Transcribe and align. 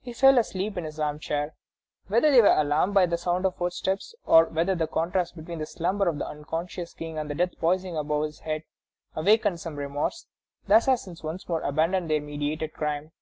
He 0.00 0.12
fell 0.12 0.38
asleep 0.38 0.76
in 0.76 0.82
his 0.82 0.98
armchair. 0.98 1.54
Whether 2.08 2.32
they 2.32 2.40
were 2.42 2.48
alarmed 2.52 2.94
by 2.94 3.06
the 3.06 3.16
sound 3.16 3.46
of 3.46 3.54
footsteps, 3.54 4.12
or 4.24 4.46
whether 4.46 4.74
the 4.74 4.88
contrast 4.88 5.36
between 5.36 5.60
the 5.60 5.66
slumber 5.66 6.08
of 6.08 6.18
the 6.18 6.26
unsuspicious 6.26 6.92
King 6.94 7.16
and 7.16 7.30
the 7.30 7.36
death 7.36 7.56
poising 7.60 7.96
above 7.96 8.24
his 8.24 8.40
head 8.40 8.64
awakened 9.14 9.60
some 9.60 9.76
remorse, 9.76 10.26
the 10.66 10.74
assassins 10.74 11.22
once 11.22 11.48
more 11.48 11.60
abandoned 11.62 12.10
their 12.10 12.20
meditated 12.20 12.72
crime. 12.72 13.12